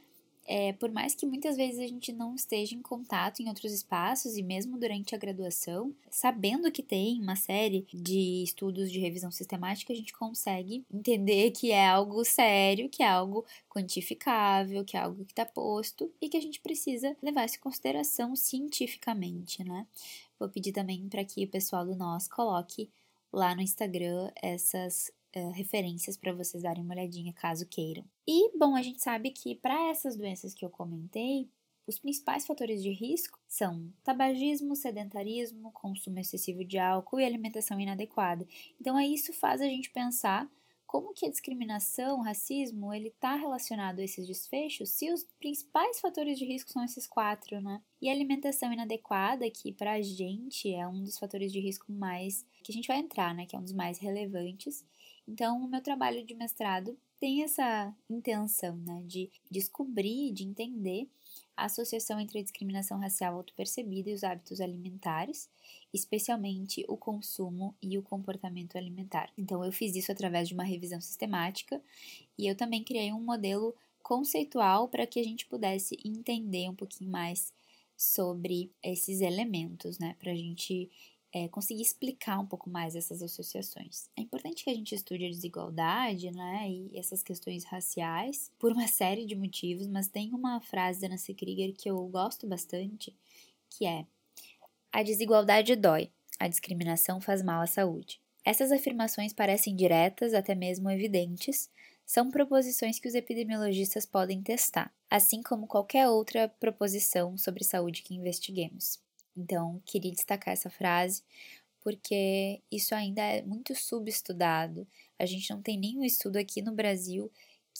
é, 0.51 0.73
por 0.73 0.91
mais 0.91 1.13
que 1.13 1.27
muitas 1.27 1.55
vezes 1.55 1.79
a 1.79 1.85
gente 1.85 2.11
não 2.11 2.33
esteja 2.33 2.73
em 2.73 2.81
contato 2.81 3.39
em 3.39 3.47
outros 3.47 3.71
espaços 3.71 4.35
e 4.35 4.41
mesmo 4.41 4.79
durante 4.79 5.13
a 5.13 5.17
graduação, 5.17 5.93
sabendo 6.09 6.71
que 6.71 6.81
tem 6.81 7.21
uma 7.21 7.35
série 7.35 7.85
de 7.93 8.41
estudos 8.43 8.91
de 8.91 8.97
revisão 8.97 9.29
sistemática, 9.29 9.93
a 9.93 9.95
gente 9.95 10.11
consegue 10.11 10.83
entender 10.91 11.51
que 11.51 11.71
é 11.71 11.87
algo 11.87 12.25
sério, 12.25 12.89
que 12.89 13.03
é 13.03 13.07
algo 13.07 13.45
quantificável, 13.69 14.83
que 14.83 14.97
é 14.97 15.01
algo 15.01 15.23
que 15.23 15.33
está 15.33 15.45
posto 15.45 16.11
e 16.19 16.27
que 16.27 16.37
a 16.37 16.41
gente 16.41 16.59
precisa 16.59 17.15
levar 17.21 17.45
isso 17.45 17.57
em 17.57 17.59
consideração 17.59 18.35
cientificamente, 18.35 19.63
né? 19.63 19.85
Vou 20.39 20.49
pedir 20.49 20.71
também 20.71 21.07
para 21.07 21.23
que 21.23 21.43
o 21.43 21.47
pessoal 21.47 21.85
do 21.85 21.95
nós 21.95 22.27
coloque 22.27 22.89
lá 23.31 23.53
no 23.53 23.61
Instagram 23.61 24.31
essas 24.41 25.11
uh, 25.35 25.51
referências 25.51 26.17
para 26.17 26.33
vocês 26.33 26.63
darem 26.63 26.83
uma 26.83 26.93
olhadinha 26.93 27.33
caso 27.33 27.65
queiram. 27.65 28.03
E, 28.27 28.57
bom, 28.57 28.75
a 28.75 28.81
gente 28.81 29.01
sabe 29.01 29.31
que 29.31 29.55
para 29.55 29.89
essas 29.89 30.15
doenças 30.15 30.53
que 30.53 30.65
eu 30.65 30.69
comentei, 30.69 31.49
os 31.87 31.97
principais 31.97 32.45
fatores 32.45 32.83
de 32.83 32.91
risco 32.91 33.39
são 33.47 33.91
tabagismo, 34.03 34.75
sedentarismo, 34.75 35.71
consumo 35.71 36.19
excessivo 36.19 36.63
de 36.63 36.77
álcool 36.77 37.19
e 37.19 37.25
alimentação 37.25 37.79
inadequada. 37.79 38.47
Então, 38.79 38.95
aí 38.95 39.13
isso 39.13 39.33
faz 39.33 39.59
a 39.59 39.65
gente 39.65 39.89
pensar 39.89 40.47
como 40.89 41.13
que 41.13 41.27
a 41.27 41.29
discriminação, 41.29 42.17
o 42.17 42.23
racismo, 42.23 42.91
ele 42.91 43.09
está 43.09 43.35
relacionado 43.35 43.99
a 43.99 44.03
esses 44.03 44.25
desfechos 44.25 44.89
se 44.89 45.11
os 45.11 45.23
principais 45.39 45.99
fatores 45.99 46.39
de 46.39 46.45
risco 46.45 46.71
são 46.71 46.83
esses 46.83 47.05
quatro, 47.05 47.61
né? 47.61 47.79
E 48.01 48.09
a 48.09 48.11
alimentação 48.11 48.73
inadequada, 48.73 49.47
que 49.51 49.71
para 49.71 49.93
a 49.93 50.01
gente 50.01 50.73
é 50.73 50.87
um 50.87 51.03
dos 51.03 51.19
fatores 51.19 51.51
de 51.51 51.59
risco 51.59 51.91
mais 51.91 52.43
que 52.63 52.71
a 52.71 52.73
gente 52.73 52.87
vai 52.87 52.97
entrar, 52.97 53.35
né? 53.35 53.45
Que 53.45 53.55
é 53.55 53.59
um 53.59 53.63
dos 53.63 53.71
mais 53.71 53.99
relevantes. 53.99 54.83
Então, 55.29 55.63
o 55.63 55.67
meu 55.67 55.79
trabalho 55.79 56.25
de 56.25 56.33
mestrado 56.33 56.97
tem 57.19 57.43
essa 57.43 57.95
intenção, 58.09 58.75
né, 58.77 59.03
de 59.05 59.29
descobrir, 59.49 60.31
de 60.31 60.43
entender 60.43 61.07
a 61.55 61.65
associação 61.65 62.19
entre 62.19 62.39
a 62.39 62.41
discriminação 62.41 62.97
racial 62.97 63.35
autopercebida 63.35 64.09
e 64.09 64.13
os 64.15 64.23
hábitos 64.23 64.59
alimentares, 64.59 65.47
especialmente 65.93 66.83
o 66.87 66.97
consumo 66.97 67.75
e 67.79 67.95
o 67.95 68.01
comportamento 68.01 68.75
alimentar. 68.75 69.31
Então, 69.37 69.63
eu 69.63 69.71
fiz 69.71 69.95
isso 69.95 70.11
através 70.11 70.47
de 70.47 70.55
uma 70.55 70.63
revisão 70.63 70.99
sistemática 70.99 71.79
e 72.35 72.47
eu 72.47 72.55
também 72.55 72.83
criei 72.83 73.13
um 73.13 73.21
modelo 73.21 73.75
conceitual 74.01 74.87
para 74.87 75.05
que 75.05 75.19
a 75.19 75.23
gente 75.23 75.45
pudesse 75.45 75.95
entender 76.03 76.67
um 76.67 76.75
pouquinho 76.75 77.11
mais 77.11 77.53
sobre 77.95 78.71
esses 78.81 79.21
elementos, 79.21 79.99
né, 79.99 80.15
para 80.17 80.31
a 80.31 80.35
gente 80.35 80.89
é, 81.31 81.47
conseguir 81.47 81.81
explicar 81.81 82.39
um 82.39 82.45
pouco 82.45 82.69
mais 82.69 82.95
essas 82.95 83.21
associações. 83.21 84.09
É 84.17 84.21
importante 84.21 84.63
que 84.63 84.69
a 84.69 84.73
gente 84.73 84.95
estude 84.95 85.25
a 85.25 85.29
desigualdade, 85.29 86.31
né, 86.31 86.69
e 86.69 86.97
essas 86.97 87.21
questões 87.21 87.63
raciais, 87.65 88.51
por 88.57 88.71
uma 88.71 88.87
série 88.89 89.25
de 89.25 89.35
motivos, 89.35 89.87
mas 89.87 90.07
tem 90.07 90.33
uma 90.33 90.59
frase 90.59 91.01
da 91.01 91.09
Nancy 91.09 91.33
Krieger 91.33 91.73
que 91.73 91.89
eu 91.89 92.03
gosto 92.07 92.47
bastante, 92.47 93.15
que 93.69 93.85
é: 93.85 94.05
A 94.91 95.03
desigualdade 95.03 95.75
dói, 95.75 96.09
a 96.39 96.47
discriminação 96.47 97.21
faz 97.21 97.43
mal 97.43 97.61
à 97.61 97.67
saúde. 97.67 98.19
Essas 98.43 98.71
afirmações 98.71 99.33
parecem 99.33 99.75
diretas, 99.75 100.33
até 100.33 100.55
mesmo 100.55 100.89
evidentes, 100.89 101.69
são 102.05 102.31
proposições 102.31 102.97
que 102.97 103.07
os 103.07 103.13
epidemiologistas 103.13 104.03
podem 104.03 104.41
testar, 104.41 104.91
assim 105.07 105.43
como 105.43 105.67
qualquer 105.67 106.07
outra 106.07 106.47
proposição 106.47 107.37
sobre 107.37 107.63
saúde 107.63 108.01
que 108.01 108.15
investiguemos. 108.15 108.99
Então, 109.35 109.81
queria 109.85 110.11
destacar 110.11 110.53
essa 110.53 110.69
frase 110.69 111.23
porque 111.81 112.61
isso 112.71 112.93
ainda 112.93 113.21
é 113.21 113.41
muito 113.41 113.73
subestudado. 113.75 114.87
A 115.17 115.25
gente 115.25 115.49
não 115.49 115.61
tem 115.61 115.77
nenhum 115.77 116.03
estudo 116.03 116.37
aqui 116.37 116.61
no 116.61 116.73
Brasil 116.73 117.31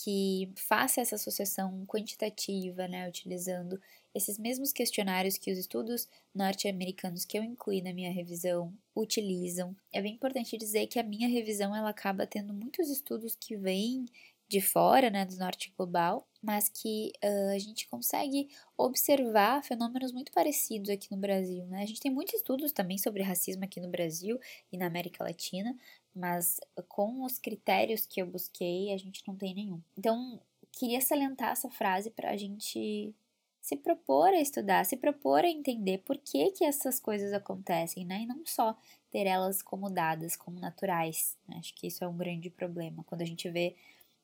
que 0.04 0.50
faça 0.56 1.02
essa 1.02 1.16
associação 1.16 1.86
quantitativa, 1.86 2.88
né, 2.88 3.08
utilizando 3.08 3.80
esses 4.16 4.38
mesmos 4.40 4.72
questionários 4.72 5.38
que 5.38 5.52
os 5.52 5.58
estudos 5.58 6.08
norte-americanos 6.34 7.26
que 7.26 7.38
eu 7.38 7.44
incluí 7.44 7.82
na 7.82 7.94
minha 7.94 8.12
revisão 8.12 8.74
utilizam. 8.96 9.76
É 9.92 10.02
bem 10.02 10.14
importante 10.14 10.58
dizer 10.58 10.88
que 10.88 11.00
a 11.00 11.04
minha 11.04 11.28
revisão 11.28 11.76
ela 11.76 11.90
acaba 11.90 12.26
tendo 12.26 12.54
muitos 12.54 12.90
estudos 12.90 13.36
que 13.36 13.58
vêm 13.58 14.06
de 14.50 14.60
fora, 14.60 15.12
né, 15.12 15.26
do 15.26 15.38
norte 15.38 15.72
global, 15.78 16.28
mas 16.42 16.68
que 16.68 17.12
uh, 17.24 17.56
a 17.56 17.60
gente 17.60 17.88
consegue 17.88 18.50
observar 18.76 19.64
fenômenos 19.64 20.12
muito 20.12 20.32
parecidos 20.32 20.90
aqui 20.90 21.12
no 21.12 21.18
Brasil, 21.18 21.66
né? 21.68 21.84
A 21.84 21.86
gente 21.86 22.00
tem 22.00 22.12
muitos 22.12 22.34
estudos 22.34 22.72
também 22.72 22.98
sobre 22.98 23.22
racismo 23.22 23.64
aqui 23.64 23.80
no 23.80 23.90
Brasil 23.90 24.40
e 24.72 24.78
na 24.78 24.88
América 24.88 25.24
Latina, 25.24 25.78
mas 26.16 26.60
com 26.88 27.24
os 27.24 27.38
critérios 27.38 28.08
que 28.08 28.22
eu 28.22 28.26
busquei, 28.26 28.92
a 28.92 28.98
gente 28.98 29.22
não 29.28 29.36
tem 29.36 29.54
nenhum. 29.54 29.80
Então, 29.96 30.42
queria 30.72 31.00
salientar 31.00 31.52
essa 31.52 31.70
frase 31.70 32.10
para 32.10 32.32
a 32.32 32.38
gente 32.38 33.14
se 33.62 33.76
propor 33.76 34.30
a 34.30 34.42
estudar, 34.42 34.84
se 34.84 34.98
propor 34.98 35.44
a 35.44 35.50
entender 35.50 36.00
por 36.00 36.18
que, 36.18 36.52
que 36.52 36.64
essas 36.64 37.00
coisas 37.00 37.34
acontecem, 37.34 38.04
né? 38.04 38.22
E 38.22 38.26
não 38.26 38.44
só 38.46 38.76
ter 39.12 39.28
elas 39.28 39.62
como 39.62 39.90
dadas, 39.92 40.36
como 40.36 40.60
naturais. 40.60 41.38
Né? 41.48 41.58
Acho 41.60 41.76
que 41.76 41.86
isso 41.86 42.04
é 42.04 42.08
um 42.08 42.18
grande 42.18 42.50
problema. 42.50 43.04
Quando 43.04 43.22
a 43.22 43.26
gente 43.26 43.48
vê 43.50 43.76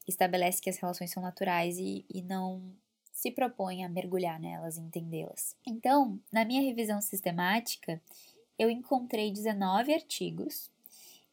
estabelece 0.07 0.61
que 0.61 0.69
as 0.69 0.77
relações 0.77 1.11
são 1.11 1.21
naturais 1.21 1.77
e, 1.77 2.05
e 2.13 2.21
não 2.21 2.61
se 3.11 3.31
propõe 3.31 3.83
a 3.83 3.89
mergulhar 3.89 4.39
nelas 4.39 4.77
e 4.77 4.81
entendê-las. 4.81 5.55
Então, 5.65 6.19
na 6.31 6.43
minha 6.43 6.61
revisão 6.61 7.01
sistemática, 7.01 8.01
eu 8.59 8.69
encontrei 8.69 9.31
19 9.31 9.93
artigos. 9.93 10.69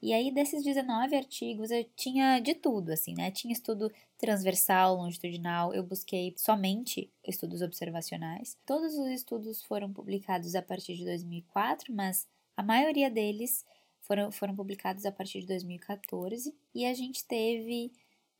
E 0.00 0.12
aí, 0.12 0.32
desses 0.32 0.64
19 0.64 1.14
artigos, 1.16 1.70
eu 1.70 1.84
tinha 1.96 2.40
de 2.40 2.54
tudo, 2.54 2.90
assim, 2.92 3.14
né? 3.14 3.30
Tinha 3.30 3.52
estudo 3.52 3.90
transversal, 4.18 4.96
longitudinal, 4.96 5.74
eu 5.74 5.82
busquei 5.82 6.34
somente 6.36 7.10
estudos 7.26 7.62
observacionais. 7.62 8.56
Todos 8.64 8.94
os 8.94 9.08
estudos 9.08 9.62
foram 9.62 9.92
publicados 9.92 10.54
a 10.54 10.62
partir 10.62 10.96
de 10.96 11.04
2004, 11.04 11.92
mas 11.92 12.28
a 12.56 12.62
maioria 12.62 13.10
deles 13.10 13.64
foram, 14.00 14.30
foram 14.30 14.54
publicados 14.54 15.04
a 15.06 15.12
partir 15.12 15.40
de 15.40 15.46
2014. 15.48 16.54
E 16.74 16.84
a 16.86 16.94
gente 16.94 17.24
teve 17.24 17.92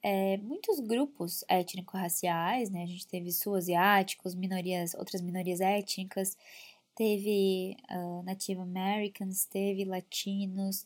é, 0.03 0.37
muitos 0.39 0.81
grupos 0.81 1.45
étnico-raciais, 1.49 2.71
né? 2.71 2.83
A 2.83 2.87
gente 2.87 3.07
teve 3.07 3.31
sul-asiáticos, 3.31 4.35
minorias, 4.35 4.95
outras 4.95 5.23
minorias 5.23 5.61
étnicas, 5.61 6.37
teve 6.95 7.77
uh, 7.91 8.23
Native 8.25 8.61
Americans, 8.61 9.45
teve 9.45 9.85
latinos 9.85 10.85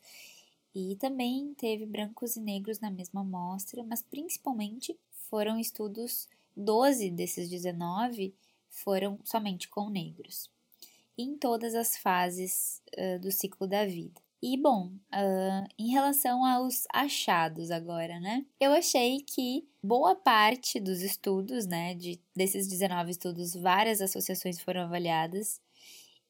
e 0.75 0.97
também 0.97 1.55
teve 1.55 1.87
brancos 1.87 2.37
e 2.37 2.41
negros 2.41 2.79
na 2.79 2.91
mesma 2.91 3.23
amostra, 3.23 3.83
mas 3.83 4.03
principalmente 4.03 4.97
foram 5.31 5.59
estudos, 5.59 6.29
12 6.55 7.11
desses 7.11 7.49
19 7.49 8.35
foram 8.69 9.19
somente 9.25 9.69
com 9.69 9.89
negros, 9.89 10.51
em 11.17 11.37
todas 11.39 11.75
as 11.75 11.97
fases 11.97 12.83
uh, 12.99 13.19
do 13.19 13.33
ciclo 13.33 13.67
da 13.67 13.87
vida. 13.87 14.26
E 14.43 14.57
bom, 14.61 14.89
uh, 14.89 15.67
em 15.79 15.89
relação 15.89 16.45
aos 16.45 16.85
achados 16.93 17.71
agora, 17.71 18.21
né? 18.21 18.45
Eu 18.61 18.73
achei 18.73 19.21
que 19.21 19.67
boa 19.83 20.15
parte 20.15 20.79
dos 20.79 21.01
estudos, 21.01 21.67
né, 21.67 21.95
de, 21.95 22.21
desses 22.35 22.69
19 22.69 23.11
estudos, 23.11 23.55
várias 23.55 24.01
associações 24.01 24.61
foram 24.61 24.83
avaliadas. 24.83 25.61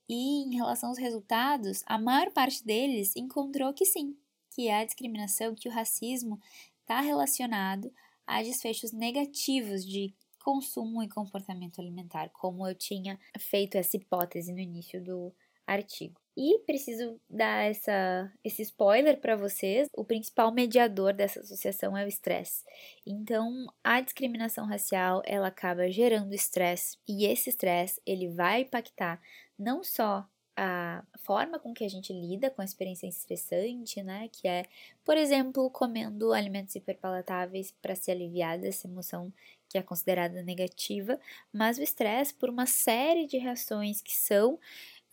E 0.09 0.45
em 0.45 0.55
relação 0.55 0.91
aos 0.91 0.99
resultados, 0.99 1.83
a 1.85 1.99
maior 1.99 2.31
parte 2.31 2.65
deles 2.65 3.17
encontrou 3.17 3.75
que 3.75 3.85
sim, 3.85 4.17
que 4.55 4.71
a 4.71 4.85
discriminação, 4.85 5.55
que 5.55 5.69
o 5.69 5.73
racismo 5.73 6.39
está 6.83 7.01
relacionado 7.01 7.93
a 8.25 8.41
desfechos 8.43 8.93
negativos 8.93 9.85
de 9.85 10.15
consumo 10.45 11.03
e 11.03 11.09
comportamento 11.09 11.81
alimentar, 11.81 12.31
como 12.31 12.69
eu 12.69 12.75
tinha 12.75 13.19
feito 13.37 13.75
essa 13.75 13.97
hipótese 13.97 14.53
no 14.53 14.61
início 14.61 15.03
do 15.03 15.35
artigo. 15.67 16.21
E 16.37 16.59
preciso 16.67 17.19
dar 17.31 17.65
essa, 17.65 18.31
esse 18.45 18.63
spoiler 18.63 19.19
para 19.19 19.37
vocês: 19.37 19.89
o 19.97 20.05
principal 20.05 20.53
mediador 20.53 21.15
dessa 21.15 21.41
associação 21.41 21.97
é 21.97 22.05
o 22.05 22.09
estresse. 22.09 22.63
Então, 23.07 23.67
a 23.83 24.01
discriminação 24.01 24.67
racial 24.67 25.23
ela 25.25 25.49
acaba 25.49 25.91
gerando 25.91 26.35
estresse 26.35 26.99
e 27.09 27.25
esse 27.25 27.49
estresse 27.49 28.01
ele 28.05 28.29
vai 28.29 28.63
impactar 28.63 29.21
não 29.59 29.83
só 29.83 30.29
a 30.59 31.05
forma 31.19 31.59
com 31.59 31.75
que 31.75 31.85
a 31.85 31.89
gente 31.89 32.13
lida 32.15 32.51
com 32.51 32.63
a 32.63 32.65
experiência 32.65 33.07
estressante, 33.07 34.03
né? 34.03 34.29
Que 34.33 34.49
é, 34.49 34.65
por 35.05 35.17
exemplo, 35.17 35.71
comendo 35.71 36.33
alimentos 36.33 36.75
hiperpalatáveis 36.75 37.75
para 37.83 37.95
se 37.95 38.11
aliviar 38.11 38.59
dessa 38.59 38.87
emoção 38.87 39.33
que 39.69 39.77
é 39.77 39.83
considerada 39.83 40.43
negativa, 40.43 41.21
mas 41.53 41.77
o 41.77 41.83
estresse 41.83 42.33
por 42.33 42.49
uma 42.49 42.67
série 42.67 43.27
de 43.27 43.37
reações 43.37 44.01
que 44.01 44.15
são 44.15 44.59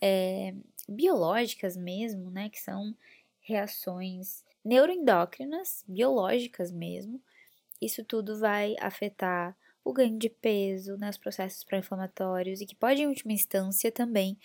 é, 0.02 0.54
biológicas 0.88 1.76
mesmo, 1.78 2.30
né, 2.30 2.50
que 2.50 2.60
são 2.60 2.96
reações 3.42 4.44
neuroendócrinas, 4.64 5.84
biológicas 5.88 6.72
mesmo. 6.72 7.22
Isso 7.82 8.04
tudo 8.04 8.40
vai 8.40 8.76
afetar 8.80 9.56
o 9.84 9.92
ganho 9.92 10.18
de 10.18 10.30
peso, 10.30 10.96
né, 10.98 11.10
os 11.10 11.18
processos 11.18 11.64
pró-inflamatórios 11.64 12.62
e 12.62 12.66
que 12.66 12.76
pode, 12.76 13.02
em 13.02 13.08
última 13.08 13.34
instância, 13.34 13.92
também 13.92 14.38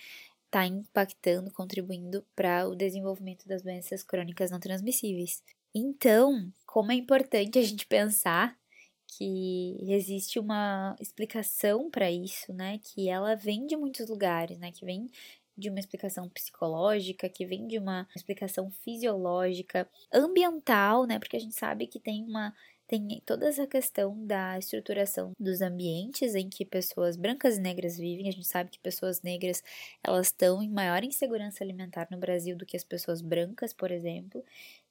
estar 0.47 0.61
tá 0.61 0.66
impactando, 0.66 1.52
contribuindo 1.52 2.25
para 2.35 2.68
o 2.68 2.75
desenvolvimento 2.75 3.47
das 3.47 3.62
doenças 3.62 4.02
crônicas 4.02 4.50
não 4.50 4.59
transmissíveis. 4.59 5.42
Então, 5.75 6.52
como 6.66 6.90
é 6.90 6.95
importante 6.95 7.59
a 7.59 7.62
gente 7.62 7.87
pensar 7.87 8.59
que 9.07 9.76
existe 9.88 10.38
uma 10.38 10.95
explicação 11.00 11.90
para 11.90 12.11
isso, 12.11 12.52
né? 12.52 12.78
Que 12.78 13.09
ela 13.09 13.35
vem 13.35 13.66
de 13.66 13.76
muitos 13.76 14.09
lugares, 14.09 14.59
né? 14.59 14.71
Que 14.71 14.85
vem 14.85 15.09
de 15.58 15.68
uma 15.68 15.80
explicação 15.80 16.28
psicológica, 16.28 17.28
que 17.28 17.44
vem 17.44 17.66
de 17.66 17.78
uma 17.78 18.06
explicação 18.14 18.70
fisiológica, 18.70 19.88
ambiental, 20.12 21.06
né? 21.06 21.18
Porque 21.18 21.36
a 21.36 21.40
gente 21.40 21.54
sabe 21.54 21.86
que 21.86 21.98
tem 21.98 22.24
uma 22.24 22.54
tem 22.88 23.20
toda 23.26 23.46
essa 23.46 23.66
questão 23.66 24.26
da 24.26 24.58
estruturação 24.58 25.32
dos 25.38 25.60
ambientes 25.60 26.34
em 26.34 26.48
que 26.48 26.64
pessoas 26.64 27.16
brancas 27.16 27.58
e 27.58 27.60
negras 27.60 27.98
vivem. 27.98 28.28
A 28.28 28.32
gente 28.32 28.46
sabe 28.46 28.70
que 28.70 28.78
pessoas 28.78 29.20
negras 29.20 29.62
elas 30.02 30.28
estão 30.28 30.62
em 30.62 30.70
maior 30.70 31.04
insegurança 31.04 31.62
alimentar 31.62 32.08
no 32.10 32.16
Brasil 32.16 32.56
do 32.56 32.64
que 32.64 32.78
as 32.78 32.84
pessoas 32.84 33.20
brancas, 33.20 33.74
por 33.74 33.90
exemplo. 33.90 34.42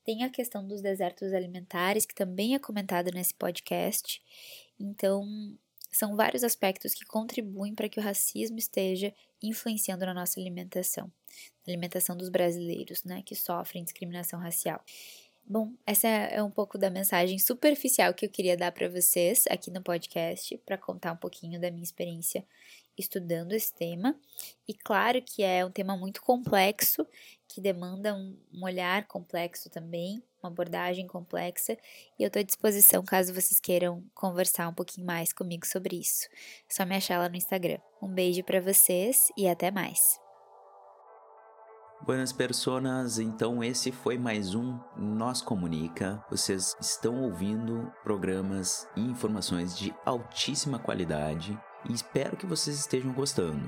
Tem 0.06 0.24
a 0.24 0.30
questão 0.30 0.66
dos 0.66 0.80
desertos 0.80 1.34
alimentares, 1.34 2.06
que 2.06 2.14
também 2.14 2.54
é 2.54 2.60
comentado 2.60 3.10
nesse 3.12 3.34
podcast. 3.34 4.22
Então, 4.80 5.58
são 5.90 6.16
vários 6.16 6.44
aspectos 6.44 6.94
que 6.94 7.06
contribuem 7.06 7.74
para 7.74 7.90
que 7.90 8.00
o 8.00 8.04
racismo 8.04 8.58
esteja 8.58 9.14
influenciando 9.42 10.06
na 10.06 10.14
nossa 10.14 10.40
alimentação, 10.40 11.12
na 11.66 11.74
alimentação 11.74 12.16
dos 12.16 12.30
brasileiros, 12.30 13.04
né, 13.04 13.22
que 13.26 13.36
sofrem 13.36 13.84
discriminação 13.84 14.40
racial. 14.40 14.84
Bom, 15.50 15.72
essa 15.86 16.08
é 16.08 16.44
um 16.44 16.52
pouco 16.52 16.78
da 16.78 16.90
mensagem 16.90 17.40
superficial 17.40 18.14
que 18.14 18.26
eu 18.26 18.30
queria 18.30 18.58
dar 18.58 18.72
para 18.74 18.90
vocês 18.90 19.46
aqui 19.50 19.72
no 19.72 19.82
podcast, 19.82 20.58
para 20.66 20.78
contar 20.78 21.14
um 21.14 21.18
pouquinho 21.18 21.60
da 21.60 21.72
minha 21.72 21.84
experiência 21.84 22.46
estudando 22.98 23.54
esse 23.54 23.74
tema. 23.74 24.20
E 24.68 24.74
claro 24.74 25.22
que 25.22 25.44
é 25.44 25.66
um 25.66 25.72
tema 25.72 25.96
muito 25.96 26.22
complexo, 26.22 27.08
que 27.58 27.62
demanda 27.62 28.14
um, 28.14 28.38
um 28.54 28.64
olhar 28.64 29.08
complexo 29.08 29.68
também, 29.68 30.22
uma 30.44 30.52
abordagem 30.52 31.08
complexa, 31.08 31.76
e 32.20 32.22
eu 32.22 32.28
estou 32.28 32.40
à 32.40 32.44
disposição 32.44 33.04
caso 33.04 33.34
vocês 33.34 33.60
queiram 33.60 34.04
conversar 34.14 34.70
um 34.70 34.74
pouquinho 34.76 35.08
mais 35.08 35.34
comigo 35.34 35.66
sobre 35.66 35.96
isso. 35.96 36.28
É 36.70 36.74
só 36.76 36.86
me 36.86 36.96
achar 36.96 37.18
lá 37.18 37.28
no 37.28 37.36
Instagram. 37.36 37.80
Um 38.00 38.10
beijo 38.10 38.44
para 38.44 38.62
vocês 38.62 39.30
e 39.36 39.48
até 39.48 39.72
mais. 39.72 39.98
Buenas 42.06 42.32
personas, 42.32 43.18
então 43.18 43.64
esse 43.64 43.92
foi 43.92 44.20
mais 44.20 44.54
um 44.54 44.80
Nós 44.96 45.42
Comunica. 45.42 46.24
Vocês 46.30 46.76
estão 46.80 47.24
ouvindo 47.24 47.92
programas 48.04 48.88
e 48.96 49.02
informações 49.02 49.76
de 49.76 49.92
altíssima 50.06 50.78
qualidade 50.78 51.60
e 51.90 51.92
espero 51.92 52.38
que 52.38 52.46
vocês 52.46 52.78
estejam 52.78 53.12
gostando. 53.14 53.68